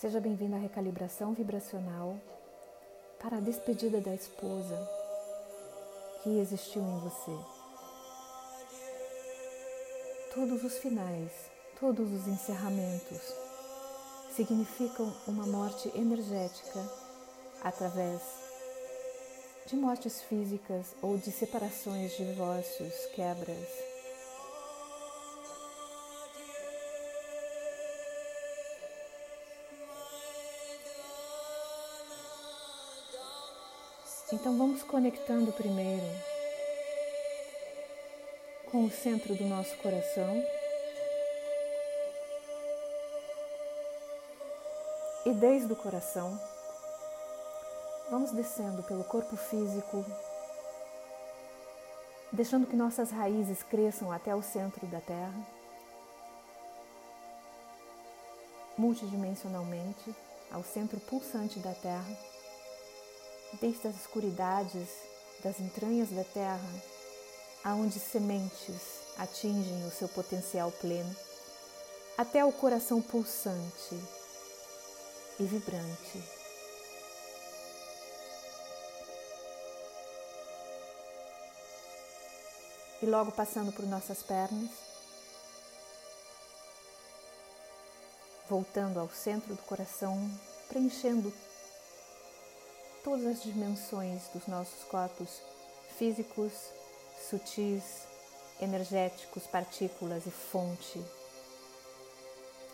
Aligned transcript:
Seja 0.00 0.18
bem-vindo 0.18 0.56
à 0.56 0.58
recalibração 0.58 1.34
vibracional 1.34 2.18
para 3.20 3.36
a 3.36 3.40
despedida 3.40 4.00
da 4.00 4.14
esposa 4.14 4.74
que 6.22 6.38
existiu 6.38 6.80
em 6.80 7.00
você. 7.00 7.38
Todos 10.34 10.64
os 10.64 10.78
finais, 10.78 11.50
todos 11.78 12.10
os 12.10 12.26
encerramentos 12.26 13.20
significam 14.34 15.14
uma 15.28 15.46
morte 15.46 15.92
energética 15.94 16.80
através 17.62 18.22
de 19.66 19.76
mortes 19.76 20.22
físicas 20.22 20.94
ou 21.02 21.18
de 21.18 21.30
separações, 21.30 22.16
divórcios, 22.16 22.94
quebras. 23.14 23.99
Então 34.32 34.56
vamos 34.56 34.84
conectando 34.84 35.52
primeiro 35.52 36.06
com 38.70 38.84
o 38.84 38.90
centro 38.90 39.34
do 39.34 39.44
nosso 39.44 39.76
coração. 39.78 40.44
E 45.26 45.32
desde 45.34 45.72
o 45.72 45.76
coração, 45.76 46.40
vamos 48.08 48.30
descendo 48.30 48.84
pelo 48.84 49.02
corpo 49.02 49.36
físico, 49.36 50.04
deixando 52.32 52.68
que 52.68 52.76
nossas 52.76 53.10
raízes 53.10 53.64
cresçam 53.64 54.12
até 54.12 54.34
o 54.34 54.42
centro 54.42 54.86
da 54.86 55.00
Terra, 55.00 55.46
multidimensionalmente, 58.78 60.14
ao 60.52 60.62
centro 60.62 60.98
pulsante 61.00 61.58
da 61.58 61.74
Terra, 61.74 62.16
desde 63.54 63.88
as 63.88 63.96
escuridades 63.96 64.88
das 65.42 65.58
entranhas 65.58 66.10
da 66.10 66.24
Terra, 66.24 66.70
aonde 67.64 67.98
sementes 67.98 69.00
atingem 69.18 69.86
o 69.86 69.90
seu 69.90 70.08
potencial 70.08 70.70
pleno, 70.72 71.14
até 72.16 72.44
o 72.44 72.52
coração 72.52 73.00
pulsante 73.00 73.98
e 75.38 75.44
vibrante. 75.44 76.22
E 83.02 83.06
logo 83.06 83.32
passando 83.32 83.72
por 83.72 83.86
nossas 83.86 84.22
pernas, 84.22 84.70
voltando 88.48 89.00
ao 89.00 89.08
centro 89.08 89.54
do 89.54 89.62
coração, 89.62 90.30
preenchendo 90.68 91.32
todas 93.02 93.26
as 93.26 93.42
dimensões 93.42 94.28
dos 94.34 94.46
nossos 94.46 94.84
corpos 94.84 95.40
físicos, 95.96 96.52
sutis, 97.28 98.06
energéticos, 98.60 99.46
partículas 99.46 100.26
e 100.26 100.30
fonte, 100.30 101.02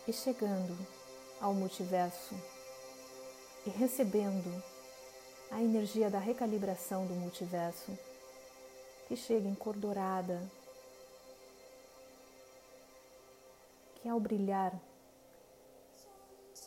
e 0.06 0.12
chegando 0.12 0.76
ao 1.40 1.52
multiverso 1.52 2.34
e 3.66 3.70
recebendo 3.70 4.62
a 5.50 5.60
energia 5.60 6.08
da 6.08 6.18
recalibração 6.18 7.06
do 7.06 7.14
multiverso 7.14 7.96
que 9.08 9.16
chega 9.16 9.48
encordorada, 9.48 10.40
que 13.96 14.08
ao 14.08 14.18
brilhar 14.18 14.72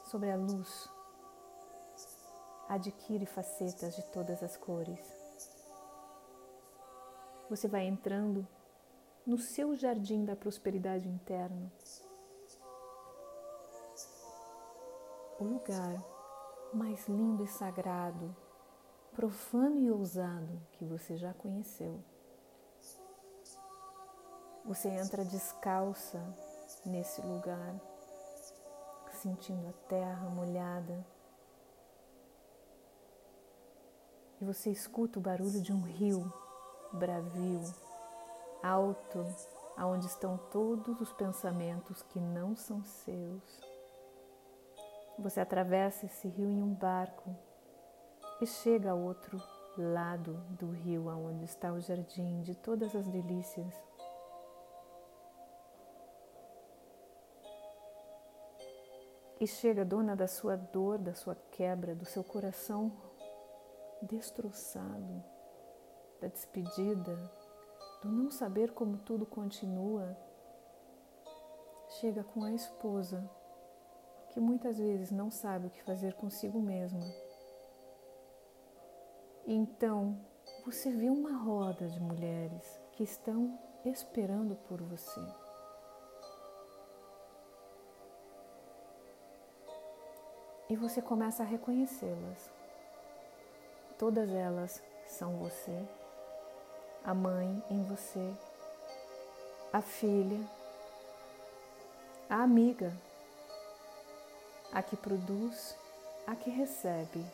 sobre 0.09 0.31
a 0.31 0.35
luz 0.35 0.89
adquire 2.69 3.25
facetas 3.25 3.95
de 3.95 4.03
todas 4.11 4.43
as 4.43 4.55
cores. 4.55 4.99
Você 7.49 7.67
vai 7.67 7.87
entrando 7.87 8.47
no 9.25 9.39
seu 9.39 9.75
jardim 9.75 10.23
da 10.23 10.35
prosperidade 10.35 11.09
interna, 11.09 11.71
o 15.39 15.43
lugar 15.43 16.05
mais 16.71 17.07
lindo 17.07 17.43
e 17.43 17.47
sagrado, 17.47 18.35
profano 19.13 19.79
e 19.79 19.89
ousado 19.89 20.61
que 20.73 20.85
você 20.85 21.17
já 21.17 21.33
conheceu. 21.33 21.99
Você 24.65 24.89
entra 24.89 25.25
descalça 25.25 26.23
nesse 26.85 27.19
lugar, 27.21 27.75
sentindo 29.11 29.67
a 29.67 29.73
terra 29.87 30.29
molhada. 30.29 31.03
E 34.41 34.45
você 34.45 34.69
escuta 34.69 35.19
o 35.19 35.21
barulho 35.21 35.61
de 35.61 35.73
um 35.73 35.81
rio 35.81 36.31
bravio, 36.93 37.61
alto, 38.63 39.25
aonde 39.77 40.07
estão 40.07 40.37
todos 40.51 40.99
os 41.01 41.11
pensamentos 41.13 42.01
que 42.03 42.19
não 42.19 42.55
são 42.55 42.83
seus. 42.83 43.61
Você 45.17 45.39
atravessa 45.39 46.05
esse 46.05 46.27
rio 46.27 46.49
em 46.49 46.63
um 46.63 46.73
barco 46.73 47.35
e 48.41 48.47
chega 48.47 48.91
ao 48.91 48.99
outro 48.99 49.41
lado 49.77 50.33
do 50.51 50.71
rio, 50.71 51.09
aonde 51.09 51.43
está 51.43 51.71
o 51.71 51.79
jardim 51.79 52.41
de 52.41 52.55
todas 52.55 52.95
as 52.95 53.07
delícias. 53.07 53.73
E 59.39 59.47
chega 59.47 59.85
dona 59.85 60.15
da 60.15 60.27
sua 60.27 60.57
dor, 60.57 60.97
da 60.97 61.13
sua 61.13 61.35
quebra, 61.51 61.95
do 61.95 62.05
seu 62.05 62.23
coração 62.23 62.91
destroçado, 64.01 65.23
da 66.21 66.27
despedida, 66.27 67.15
do 68.01 68.09
não 68.09 68.29
saber 68.29 68.71
como 68.71 68.97
tudo 68.99 69.25
continua. 69.25 70.17
Chega 71.99 72.23
com 72.23 72.43
a 72.43 72.51
esposa 72.51 73.29
que 74.29 74.39
muitas 74.39 74.77
vezes 74.77 75.11
não 75.11 75.31
sabe 75.31 75.67
o 75.67 75.69
que 75.69 75.83
fazer 75.83 76.13
consigo 76.13 76.61
mesma. 76.61 77.05
Então, 79.45 80.19
você 80.65 80.91
vê 80.91 81.09
uma 81.09 81.37
roda 81.37 81.87
de 81.87 81.99
mulheres 81.99 82.79
que 82.91 83.03
estão 83.03 83.59
esperando 83.83 84.55
por 84.55 84.81
você. 84.81 85.21
E 90.69 90.75
você 90.75 91.01
começa 91.01 91.41
a 91.41 91.45
reconhecê-las. 91.45 92.58
Todas 93.99 94.31
elas 94.31 94.81
são 95.05 95.37
você, 95.37 95.87
a 97.03 97.13
mãe 97.13 97.63
em 97.69 97.83
você, 97.83 98.33
a 99.71 99.81
filha, 99.81 100.39
a 102.27 102.41
amiga 102.41 102.91
a 104.71 104.83
que 104.83 104.95
produz, 104.95 105.75
a 106.27 106.35
que 106.35 106.49
recebe. 106.49 107.25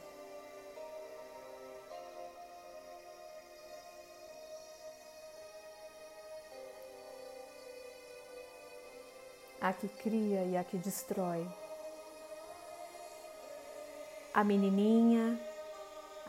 A 9.59 9.73
que 9.73 9.87
cria 9.87 10.43
e 10.43 10.55
a 10.55 10.63
que 10.63 10.77
destrói. 10.77 11.45
A 14.33 14.43
menininha, 14.43 15.39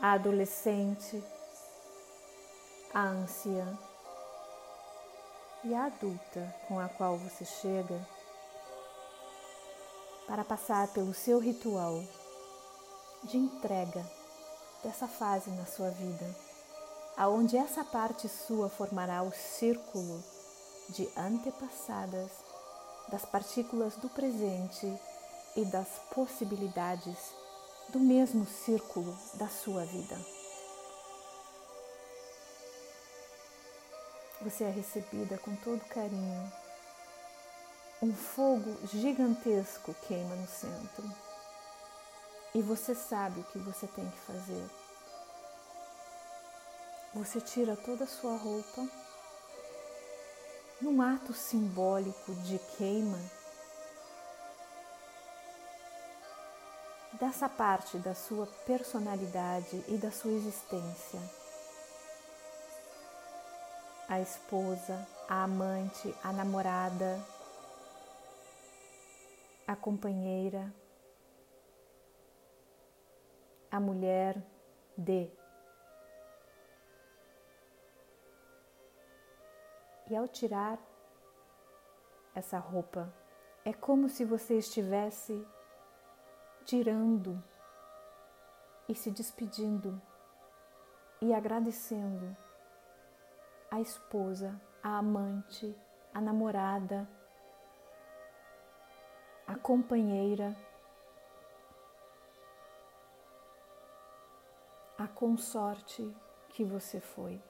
a 0.01 0.11
adolescente, 0.13 1.23
a 2.93 3.01
anciã 3.01 3.77
e 5.63 5.73
a 5.73 5.85
adulta 5.85 6.55
com 6.67 6.79
a 6.79 6.87
qual 6.87 7.17
você 7.17 7.43
chega 7.43 7.99
para 10.27 10.43
passar 10.43 10.87
pelo 10.89 11.13
seu 11.13 11.39
ritual 11.39 12.03
de 13.23 13.37
entrega 13.37 14.05
dessa 14.83 15.07
fase 15.07 15.49
na 15.49 15.65
sua 15.65 15.89
vida, 15.89 16.35
aonde 17.17 17.57
essa 17.57 17.83
parte 17.83 18.29
sua 18.29 18.69
formará 18.69 19.23
o 19.23 19.31
círculo 19.31 20.23
de 20.89 21.09
antepassadas 21.17 22.31
das 23.09 23.25
partículas 23.25 23.95
do 23.95 24.09
presente 24.09 24.85
e 25.55 25.65
das 25.65 25.87
possibilidades 26.13 27.17
do 27.89 27.99
mesmo 27.99 28.45
círculo 28.45 29.17
da 29.35 29.47
sua 29.47 29.85
vida. 29.85 30.17
Você 34.41 34.65
é 34.65 34.69
recebida 34.69 35.37
com 35.37 35.55
todo 35.55 35.79
carinho 35.85 36.51
um 38.01 38.13
fogo 38.13 38.77
gigantesco 38.85 39.95
queima 40.07 40.35
no 40.35 40.47
centro. 40.47 41.03
E 42.53 42.61
você 42.61 42.93
sabe 42.93 43.39
o 43.39 43.43
que 43.45 43.57
você 43.57 43.87
tem 43.87 44.09
que 44.09 44.19
fazer. 44.19 44.69
Você 47.13 47.41
tira 47.41 47.75
toda 47.75 48.03
a 48.03 48.07
sua 48.07 48.37
roupa, 48.37 48.87
num 50.79 51.01
ato 51.01 51.33
simbólico 51.33 52.35
de 52.35 52.59
queima, 52.77 53.19
dessa 57.19 57.49
parte 57.49 57.97
da 57.97 58.13
sua 58.13 58.45
personalidade 58.65 59.83
e 59.87 59.97
da 59.97 60.11
sua 60.11 60.31
existência. 60.31 61.19
A 64.07 64.21
esposa, 64.21 65.05
a 65.27 65.43
amante, 65.43 66.13
a 66.23 66.31
namorada, 66.31 67.19
a 69.65 69.75
companheira, 69.75 70.73
a 73.69 73.79
mulher 73.79 74.41
de. 74.95 75.29
E 80.09 80.15
ao 80.15 80.27
tirar 80.27 80.79
essa 82.33 82.57
roupa, 82.59 83.13
é 83.65 83.73
como 83.73 84.07
se 84.07 84.23
você 84.23 84.57
estivesse 84.57 85.45
tirando 86.67 87.41
e 88.89 88.93
se 88.93 89.09
despedindo 89.09 90.01
e 91.21 91.33
agradecendo 91.33 92.35
a 93.71 93.79
esposa, 93.79 94.61
a 94.83 94.97
amante, 94.97 95.73
a 96.13 96.19
namorada, 96.19 97.09
a 99.47 99.55
companheira, 99.55 100.53
a 104.97 105.07
consorte 105.07 106.13
que 106.49 106.65
você 106.65 106.99
foi, 106.99 107.41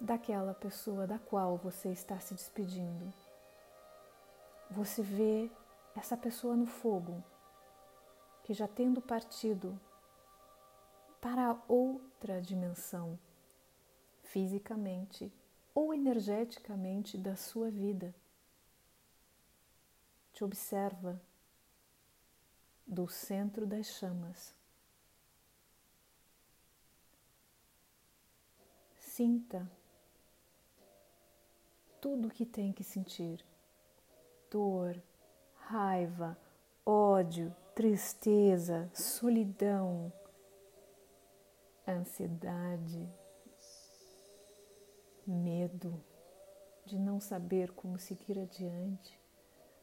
daquela 0.00 0.54
pessoa 0.54 1.06
da 1.06 1.18
qual 1.18 1.58
você 1.58 1.90
está 1.90 2.18
se 2.20 2.32
despedindo. 2.32 3.12
Você 4.70 5.02
vê 5.02 5.50
essa 5.94 6.16
pessoa 6.16 6.56
no 6.56 6.66
fogo 6.66 7.22
que 8.46 8.54
já 8.54 8.68
tendo 8.68 9.02
partido 9.02 9.76
para 11.20 11.60
outra 11.66 12.40
dimensão, 12.40 13.18
fisicamente 14.22 15.32
ou 15.74 15.92
energeticamente 15.92 17.18
da 17.18 17.34
sua 17.34 17.72
vida, 17.72 18.14
te 20.32 20.44
observa 20.44 21.20
do 22.86 23.08
centro 23.08 23.66
das 23.66 23.86
chamas. 23.86 24.54
Sinta 28.96 29.68
tudo 32.00 32.28
o 32.28 32.30
que 32.30 32.46
tem 32.46 32.72
que 32.72 32.84
sentir: 32.84 33.44
dor, 34.48 35.02
raiva, 35.56 36.38
ódio, 36.84 37.52
tristeza, 37.76 38.88
solidão, 38.94 40.10
ansiedade, 41.86 43.06
medo 45.26 46.02
de 46.86 46.98
não 46.98 47.20
saber 47.20 47.70
como 47.72 47.98
seguir 47.98 48.38
adiante, 48.38 49.20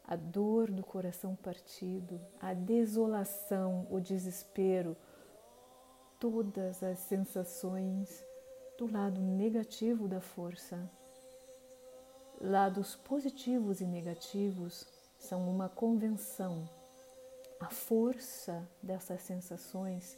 a 0.03 0.15
dor 0.15 0.71
do 0.71 0.83
coração 0.83 1.35
partido, 1.35 2.19
a 2.41 2.55
desolação, 2.55 3.85
o 3.91 3.99
desespero, 3.99 4.97
todas 6.19 6.81
as 6.81 6.97
sensações 6.97 8.25
do 8.75 8.91
lado 8.91 9.21
negativo 9.21 10.07
da 10.07 10.19
força. 10.19 10.89
Lados 12.41 12.95
positivos 12.95 13.81
e 13.81 13.85
negativos 13.85 14.87
são 15.19 15.47
uma 15.47 15.69
convenção 15.69 16.67
a 17.63 17.69
força 17.69 18.67
dessas 18.81 19.21
sensações 19.21 20.17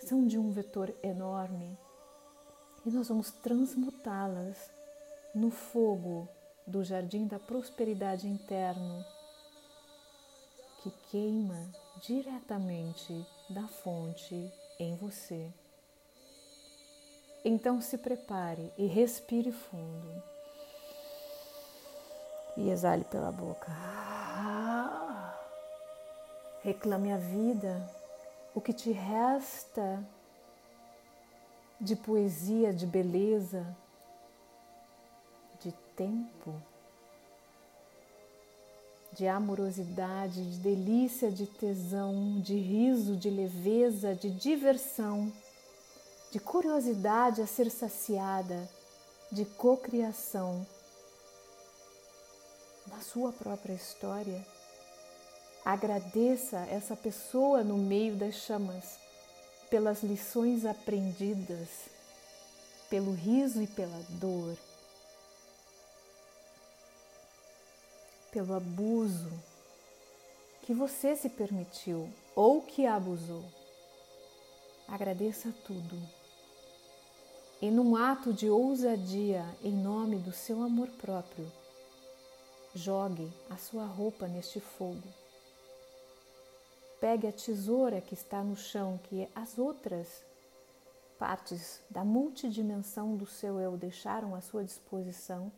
são 0.00 0.26
de 0.26 0.38
um 0.38 0.50
vetor 0.50 0.94
enorme 1.02 1.78
e 2.84 2.90
nós 2.90 3.08
vamos 3.08 3.30
transmutá-las 3.30 4.70
no 5.34 5.50
fogo 5.50 6.28
do 6.66 6.84
jardim 6.84 7.26
da 7.26 7.38
prosperidade 7.38 8.28
interno 8.28 9.02
que 10.82 10.90
queima 11.10 11.70
diretamente 12.02 13.26
da 13.48 13.66
fonte 13.66 14.52
em 14.78 14.94
você. 14.96 15.50
Então 17.42 17.80
se 17.80 17.96
prepare 17.96 18.70
e 18.76 18.86
respire 18.86 19.52
fundo. 19.52 20.22
E 22.58 22.68
exale 22.68 23.04
pela 23.04 23.32
boca. 23.32 23.72
Reclame 26.62 27.12
a 27.12 27.16
vida, 27.16 27.90
o 28.54 28.60
que 28.60 28.72
te 28.72 28.92
resta 28.92 30.06
de 31.80 31.96
poesia, 31.96 32.72
de 32.72 32.86
beleza, 32.86 33.76
de 35.60 35.72
tempo, 35.96 36.54
de 39.12 39.26
amorosidade, 39.26 40.52
de 40.52 40.58
delícia, 40.60 41.32
de 41.32 41.48
tesão, 41.48 42.40
de 42.40 42.54
riso, 42.54 43.16
de 43.16 43.28
leveza, 43.28 44.14
de 44.14 44.30
diversão, 44.30 45.32
de 46.30 46.38
curiosidade 46.38 47.42
a 47.42 47.46
ser 47.46 47.72
saciada, 47.72 48.68
de 49.32 49.44
cocriação 49.44 50.64
na 52.86 53.00
sua 53.00 53.32
própria 53.32 53.74
história 53.74 54.46
Agradeça 55.64 56.58
essa 56.68 56.96
pessoa 56.96 57.62
no 57.62 57.78
meio 57.78 58.16
das 58.16 58.34
chamas 58.34 58.98
pelas 59.70 60.02
lições 60.02 60.66
aprendidas, 60.66 61.68
pelo 62.90 63.12
riso 63.12 63.62
e 63.62 63.68
pela 63.68 64.02
dor, 64.08 64.58
pelo 68.32 68.54
abuso 68.54 69.30
que 70.62 70.74
você 70.74 71.14
se 71.14 71.28
permitiu 71.28 72.12
ou 72.34 72.62
que 72.62 72.84
abusou. 72.84 73.44
Agradeça 74.88 75.54
tudo. 75.64 75.96
E 77.60 77.70
num 77.70 77.94
ato 77.94 78.32
de 78.32 78.50
ousadia 78.50 79.46
em 79.62 79.72
nome 79.72 80.16
do 80.16 80.32
seu 80.32 80.60
amor 80.60 80.88
próprio, 80.88 81.50
jogue 82.74 83.32
a 83.48 83.56
sua 83.56 83.86
roupa 83.86 84.26
neste 84.26 84.58
fogo 84.58 85.21
Pegue 87.02 87.26
a 87.26 87.32
tesoura 87.32 88.00
que 88.00 88.14
está 88.14 88.44
no 88.44 88.54
chão, 88.54 88.96
que 89.02 89.28
as 89.34 89.58
outras 89.58 90.24
partes 91.18 91.82
da 91.90 92.04
multidimensão 92.04 93.16
do 93.16 93.26
seu 93.26 93.58
eu 93.58 93.76
deixaram 93.76 94.36
à 94.36 94.40
sua 94.40 94.62
disposição, 94.62 95.50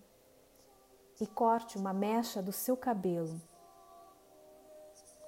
e 1.20 1.26
corte 1.26 1.76
uma 1.76 1.92
mecha 1.92 2.42
do 2.42 2.50
seu 2.50 2.78
cabelo. 2.78 3.38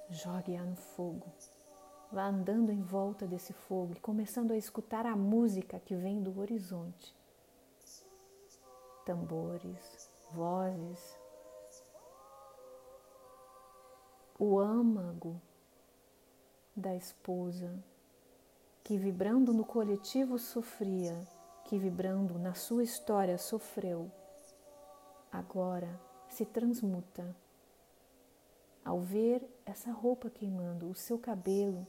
Jogue-a 0.09 0.63
no 0.63 0.75
fogo. 0.75 1.31
Vá 2.11 2.25
andando 2.25 2.71
em 2.71 2.81
volta 2.81 3.27
desse 3.27 3.53
fogo 3.53 3.93
e 3.93 3.99
começando 3.99 4.53
a 4.53 4.57
escutar 4.57 5.05
a 5.05 5.15
música 5.15 5.79
que 5.79 5.93
vem 5.93 6.23
do 6.23 6.39
horizonte. 6.39 7.15
Tambores, 9.05 10.09
vozes, 10.31 11.15
o 14.39 14.57
âmago 14.57 15.39
da 16.77 16.95
esposa, 16.95 17.73
que 18.83 18.99
vibrando 18.99 19.51
no 19.51 19.65
coletivo 19.65 20.37
sofria, 20.37 21.27
que 21.65 21.79
vibrando 21.79 22.37
na 22.37 22.53
sua 22.53 22.83
história 22.83 23.35
sofreu, 23.39 24.11
agora 25.31 25.99
se 26.29 26.45
transmuta. 26.45 27.35
Ao 28.85 28.99
ver 29.01 29.43
essa 29.65 29.91
roupa 29.91 30.29
queimando, 30.29 30.87
o 30.87 30.93
seu 30.93 31.17
cabelo, 31.17 31.85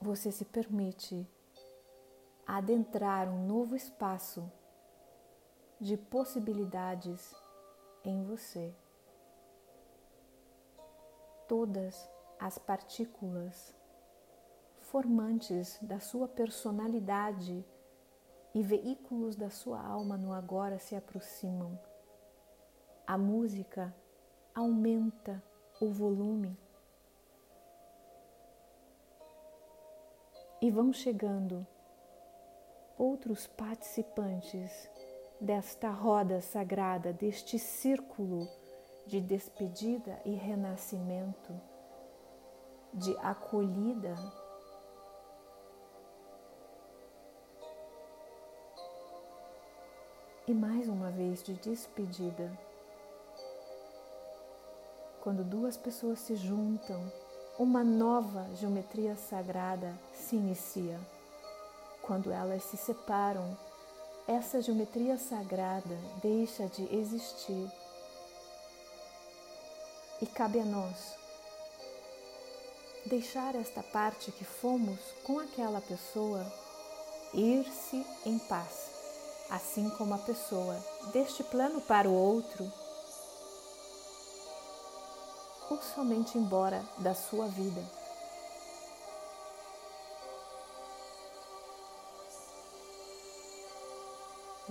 você 0.00 0.30
se 0.30 0.44
permite 0.44 1.26
adentrar 2.46 3.28
um 3.28 3.46
novo 3.46 3.74
espaço 3.74 4.50
de 5.80 5.96
possibilidades 5.96 7.34
em 8.04 8.22
você. 8.24 8.74
Todas 11.46 12.08
as 12.38 12.58
partículas 12.58 13.74
formantes 14.80 15.78
da 15.82 16.00
sua 16.00 16.26
personalidade 16.26 17.64
e 18.54 18.62
veículos 18.62 19.36
da 19.36 19.50
sua 19.50 19.80
alma 19.80 20.16
no 20.16 20.32
agora 20.32 20.78
se 20.78 20.96
aproximam. 20.96 21.78
A 23.06 23.16
música 23.16 23.94
aumenta 24.54 25.42
o 25.80 25.90
volume 25.90 26.58
e 30.60 30.70
vão 30.70 30.92
chegando 30.92 31.66
outros 32.98 33.46
participantes 33.46 34.90
desta 35.40 35.90
roda 35.90 36.40
sagrada, 36.40 37.12
deste 37.12 37.58
círculo 37.58 38.46
de 39.06 39.20
despedida 39.20 40.20
e 40.24 40.34
renascimento, 40.34 41.58
de 42.92 43.16
acolhida. 43.18 44.14
E 50.46 50.52
mais 50.52 50.88
uma 50.88 51.10
vez 51.10 51.42
de 51.42 51.54
despedida. 51.54 52.52
Quando 55.22 55.44
duas 55.44 55.76
pessoas 55.76 56.18
se 56.18 56.34
juntam, 56.34 57.00
uma 57.58 57.84
nova 57.84 58.48
geometria 58.54 59.16
sagrada 59.16 59.94
se 60.12 60.36
inicia. 60.36 60.98
Quando 62.02 62.32
elas 62.32 62.64
se 62.64 62.76
separam, 62.76 63.56
essa 64.30 64.62
geometria 64.62 65.18
sagrada 65.18 65.98
deixa 66.22 66.68
de 66.68 66.84
existir. 66.94 67.68
E 70.22 70.26
cabe 70.26 70.60
a 70.60 70.64
nós 70.64 71.18
deixar 73.06 73.56
esta 73.56 73.82
parte 73.82 74.30
que 74.30 74.44
fomos 74.44 75.00
com 75.24 75.40
aquela 75.40 75.80
pessoa 75.80 76.46
ir-se 77.34 78.06
em 78.24 78.38
paz, 78.38 78.90
assim 79.50 79.90
como 79.90 80.14
a 80.14 80.18
pessoa 80.18 80.78
deste 81.12 81.42
plano 81.42 81.80
para 81.80 82.08
o 82.08 82.14
outro 82.14 82.70
ou 85.68 85.82
somente 85.82 86.38
embora 86.38 86.84
da 86.98 87.14
sua 87.14 87.48
vida. 87.48 87.99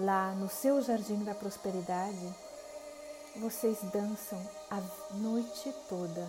Lá 0.01 0.32
no 0.32 0.50
seu 0.50 0.82
jardim 0.82 1.25
da 1.25 1.36
prosperidade, 1.36 2.34
vocês 3.36 3.79
dançam 3.91 4.41
a 4.72 4.82
noite 5.15 5.75
toda. 5.89 6.25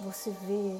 Você 0.00 0.30
vê 0.32 0.76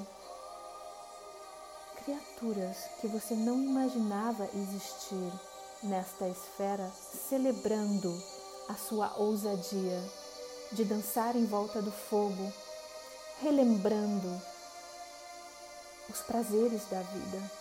criaturas 2.03 2.77
que 3.01 3.07
você 3.07 3.35
não 3.35 3.63
imaginava 3.63 4.49
existir 4.53 5.33
nesta 5.81 6.27
esfera 6.27 6.91
celebrando 7.29 8.13
a 8.69 8.75
sua 8.75 9.17
ousadia 9.17 10.03
de 10.73 10.85
dançar 10.85 11.37
em 11.37 11.47
volta 11.47 11.81
do 11.81 11.93
fogo, 11.93 12.53
relembrando 13.41 14.43
os 16.09 16.21
prazeres 16.23 16.83
da 16.91 17.01
vida. 17.01 17.60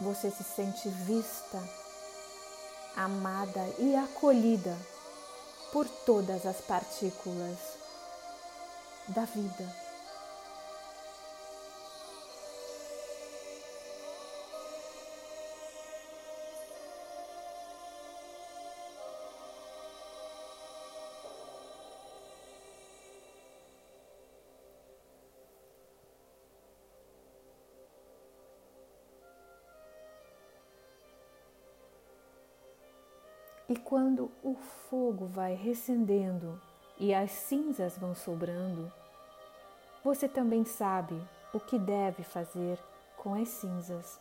Você 0.00 0.30
se 0.30 0.44
sente 0.44 0.88
vista, 0.88 1.60
amada 2.96 3.66
e 3.78 3.96
acolhida 3.96 4.76
por 5.72 5.88
todas 6.06 6.46
as 6.46 6.60
partículas 6.60 7.58
da 9.08 9.24
vida. 9.24 9.87
E 33.68 33.76
quando 33.76 34.32
o 34.42 34.54
fogo 34.54 35.26
vai 35.26 35.52
recendendo 35.52 36.58
e 36.96 37.12
as 37.12 37.30
cinzas 37.30 37.98
vão 37.98 38.14
sobrando, 38.14 38.90
você 40.02 40.26
também 40.26 40.64
sabe 40.64 41.22
o 41.52 41.60
que 41.60 41.78
deve 41.78 42.22
fazer 42.22 42.78
com 43.18 43.34
as 43.34 43.46
cinzas. 43.48 44.18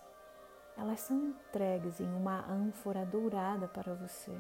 Elas 0.78 1.00
são 1.00 1.18
entregues 1.18 2.02
em 2.02 2.14
uma 2.14 2.46
ânfora 2.52 3.06
dourada 3.06 3.70
para 3.70 3.94
você. 3.94 4.38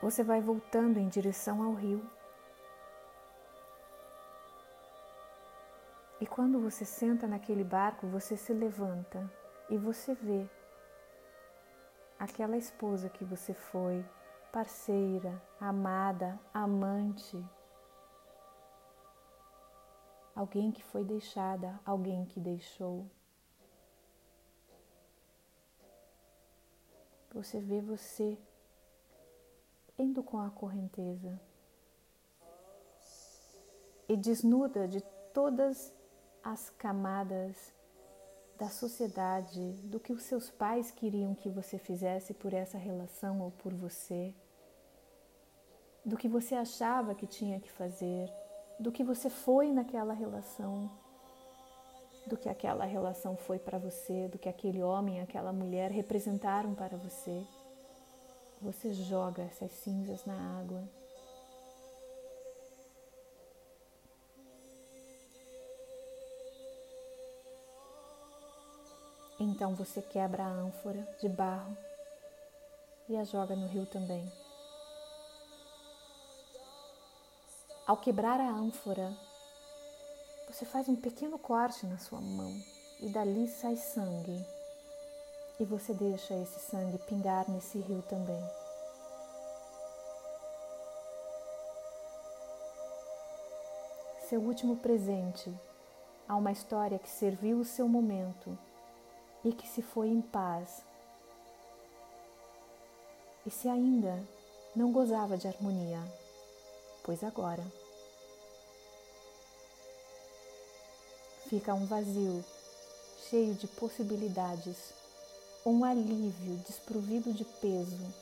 Você 0.00 0.22
vai 0.22 0.40
voltando 0.40 0.98
em 0.98 1.08
direção 1.08 1.60
ao 1.60 1.74
rio. 1.74 2.08
E 6.20 6.26
quando 6.26 6.60
você 6.60 6.84
senta 6.84 7.26
naquele 7.26 7.64
barco, 7.64 8.06
você 8.06 8.36
se 8.36 8.52
levanta 8.52 9.28
e 9.68 9.76
você 9.76 10.14
vê 10.14 10.48
aquela 12.18 12.56
esposa 12.56 13.08
que 13.08 13.24
você 13.24 13.52
foi, 13.52 14.04
parceira, 14.52 15.42
amada, 15.60 16.38
amante, 16.54 17.44
alguém 20.34 20.70
que 20.70 20.84
foi 20.84 21.04
deixada, 21.04 21.80
alguém 21.84 22.24
que 22.24 22.38
deixou. 22.38 23.10
Você 27.32 27.60
vê 27.60 27.80
você 27.80 28.38
indo 29.98 30.22
com 30.22 30.38
a 30.38 30.50
correnteza 30.50 31.38
e 34.08 34.16
desnuda 34.16 34.86
de 34.86 35.02
todas 35.34 35.92
as 36.42 36.70
camadas 36.70 37.75
da 38.58 38.68
sociedade, 38.68 39.72
do 39.84 40.00
que 40.00 40.12
os 40.12 40.22
seus 40.22 40.50
pais 40.50 40.90
queriam 40.90 41.34
que 41.34 41.48
você 41.48 41.78
fizesse 41.78 42.32
por 42.32 42.54
essa 42.54 42.78
relação 42.78 43.40
ou 43.40 43.50
por 43.50 43.74
você, 43.74 44.34
do 46.04 46.16
que 46.16 46.28
você 46.28 46.54
achava 46.54 47.14
que 47.14 47.26
tinha 47.26 47.60
que 47.60 47.70
fazer, 47.70 48.30
do 48.78 48.90
que 48.90 49.04
você 49.04 49.28
foi 49.28 49.72
naquela 49.72 50.14
relação, 50.14 50.90
do 52.26 52.36
que 52.36 52.48
aquela 52.48 52.84
relação 52.84 53.36
foi 53.36 53.58
para 53.58 53.78
você, 53.78 54.28
do 54.28 54.38
que 54.38 54.48
aquele 54.48 54.82
homem, 54.82 55.20
aquela 55.20 55.52
mulher 55.52 55.90
representaram 55.90 56.74
para 56.74 56.96
você. 56.96 57.44
Você 58.60 58.92
joga 58.92 59.42
essas 59.42 59.70
cinzas 59.72 60.24
na 60.24 60.58
água 60.58 60.88
Então 69.38 69.74
você 69.74 70.00
quebra 70.00 70.44
a 70.44 70.48
ânfora 70.48 71.06
de 71.20 71.28
barro 71.28 71.76
e 73.06 73.16
a 73.16 73.24
joga 73.24 73.54
no 73.54 73.66
rio 73.66 73.84
também. 73.84 74.32
Ao 77.86 77.98
quebrar 77.98 78.40
a 78.40 78.48
ânfora, 78.48 79.14
você 80.48 80.64
faz 80.64 80.88
um 80.88 80.96
pequeno 80.96 81.38
corte 81.38 81.86
na 81.86 81.98
sua 81.98 82.20
mão 82.20 82.52
e 83.00 83.10
dali 83.10 83.46
sai 83.46 83.76
sangue. 83.76 84.44
E 85.60 85.64
você 85.64 85.92
deixa 85.92 86.34
esse 86.34 86.58
sangue 86.58 86.98
pingar 87.06 87.48
nesse 87.50 87.78
rio 87.78 88.02
também. 88.02 88.42
Seu 94.28 94.40
último 94.40 94.78
presente 94.78 95.54
a 96.26 96.34
uma 96.34 96.50
história 96.50 96.98
que 96.98 97.08
serviu 97.08 97.60
o 97.60 97.64
seu 97.64 97.86
momento 97.86 98.58
e 99.46 99.52
que 99.52 99.68
se 99.68 99.80
foi 99.80 100.08
em 100.08 100.20
paz. 100.20 100.82
E 103.46 103.50
se 103.50 103.68
ainda 103.68 104.20
não 104.74 104.90
gozava 104.90 105.38
de 105.38 105.46
harmonia, 105.46 106.02
pois 107.04 107.22
agora 107.22 107.64
fica 111.48 111.72
um 111.72 111.86
vazio 111.86 112.44
cheio 113.30 113.54
de 113.54 113.68
possibilidades, 113.68 114.92
um 115.64 115.84
alívio 115.84 116.56
desprovido 116.66 117.32
de 117.32 117.44
peso 117.44 118.12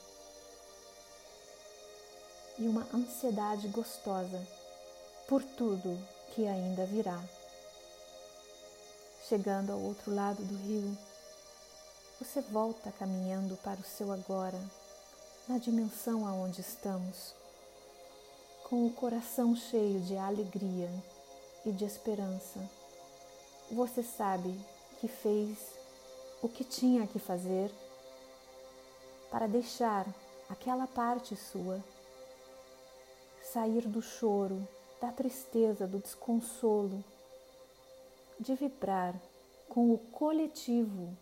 e 2.59 2.67
uma 2.67 2.87
ansiedade 2.93 3.67
gostosa 3.69 4.47
por 5.27 5.43
tudo 5.43 5.97
que 6.35 6.45
ainda 6.45 6.85
virá. 6.85 7.19
Chegando 9.27 9.71
ao 9.71 9.79
outro 9.79 10.13
lado 10.13 10.43
do 10.43 10.55
rio, 10.55 10.95
você 12.19 12.39
volta 12.41 12.91
caminhando 12.93 13.57
para 13.57 13.79
o 13.79 13.83
seu 13.83 14.11
agora, 14.11 14.59
na 15.47 15.57
dimensão 15.57 16.25
aonde 16.25 16.61
estamos, 16.61 17.33
com 18.69 18.85
o 18.85 18.93
coração 18.93 19.55
cheio 19.55 19.99
de 19.99 20.17
alegria 20.17 20.89
e 21.65 21.71
de 21.71 21.83
esperança. 21.83 22.59
Você 23.71 24.01
sabe 24.01 24.57
que 24.99 25.07
fez 25.07 25.57
o 26.41 26.47
que 26.47 26.63
tinha 26.63 27.05
que 27.05 27.19
fazer 27.19 27.71
para 29.29 29.47
deixar 29.47 30.07
aquela 30.49 30.87
parte 30.87 31.35
sua 31.35 31.83
sair 33.55 33.87
do 33.87 34.01
choro, 34.01 34.67
da 34.99 35.11
tristeza, 35.11 35.87
do 35.87 35.99
desconsolo, 35.99 37.03
de 38.39 38.53
vibrar 38.55 39.15
com 39.69 39.93
o 39.93 39.97
coletivo 39.97 41.15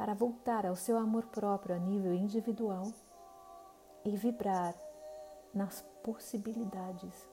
para 0.00 0.14
voltar 0.14 0.64
ao 0.64 0.74
seu 0.74 0.96
amor 0.96 1.26
próprio 1.26 1.76
a 1.76 1.78
nível 1.78 2.14
individual 2.14 2.90
e 4.02 4.16
vibrar 4.16 4.74
nas 5.52 5.82
possibilidades, 6.02 7.28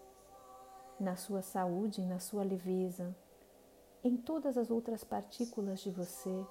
na 0.99 1.15
sua 1.15 1.41
saúde, 1.41 2.01
na 2.01 2.19
sua 2.19 2.43
leveza, 2.43 3.15
em 4.03 4.17
todas 4.17 4.57
as 4.57 4.69
outras 4.69 5.01
partículas 5.01 5.79
de 5.79 5.91
você 5.91 6.45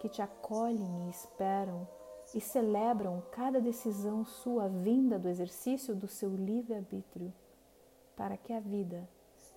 que 0.00 0.08
te 0.08 0.20
acolhem 0.20 1.06
e 1.06 1.10
esperam 1.10 1.86
e 2.34 2.40
celebram 2.40 3.22
cada 3.30 3.60
decisão 3.60 4.24
sua 4.24 4.66
vinda 4.66 5.20
do 5.20 5.28
exercício 5.28 5.94
do 5.94 6.08
seu 6.08 6.34
livre-arbítrio, 6.34 7.32
para 8.16 8.36
que 8.36 8.52
a 8.52 8.58
vida 8.58 9.08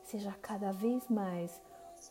seja 0.03 0.32
cada 0.43 0.72
vez 0.72 1.10
mais 1.10 1.60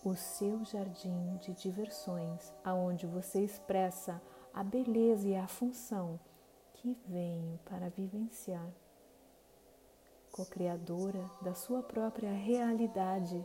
o 0.04 0.14
seu 0.14 0.64
jardim 0.64 1.37
de 1.37 1.52
diversões, 1.52 2.52
aonde 2.64 3.06
você 3.06 3.44
expressa 3.44 4.20
a 4.52 4.62
beleza 4.62 5.28
e 5.28 5.37
a 5.37 5.46
função 5.46 6.18
que 6.75 6.96
venho 7.06 7.58
para 7.64 7.88
vivenciar. 7.90 8.68
Co-criadora 10.32 11.30
da 11.42 11.54
sua 11.54 11.82
própria 11.82 12.32
realidade, 12.32 13.44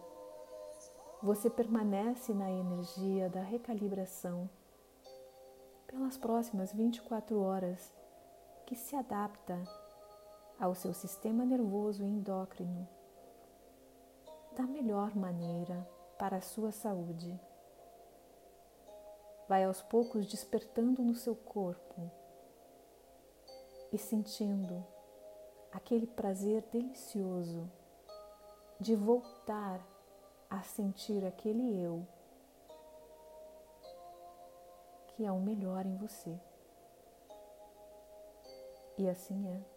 você 1.22 1.50
permanece 1.50 2.34
na 2.34 2.50
energia 2.51 3.30
da 3.30 3.42
recalibração 3.42 4.50
pelas 5.86 6.18
próximas 6.18 6.74
24 6.74 7.42
horas, 7.42 7.94
que 8.66 8.75
se 8.75 8.96
adapta 8.96 9.62
ao 10.60 10.74
seu 10.74 10.94
sistema 10.94 11.46
nervoso 11.46 12.04
endócrino 12.04 12.88
da 14.56 14.63
melhor 14.63 15.16
maneira 15.16 15.88
para 16.18 16.38
a 16.38 16.42
sua 16.42 16.72
saúde. 16.72 17.40
Vai 19.48 19.64
aos 19.64 19.82
poucos 19.82 20.28
despertando 20.28 21.02
no 21.02 21.16
seu 21.16 21.36
corpo 21.36 22.12
e 23.92 23.98
sentindo 23.98 24.86
aquele 25.72 26.08
prazer 26.08 26.64
delicioso 26.72 27.70
de 28.80 28.96
voltar 28.96 29.82
a 30.50 30.62
sentir 30.64 31.26
aquele 31.26 31.82
eu 31.82 32.06
que 35.10 35.26
é 35.26 35.32
o 35.32 35.40
melhor 35.40 35.86
em 35.86 35.96
você. 35.98 36.40
E 38.98 39.10
assim 39.10 39.48
é. 39.50 39.77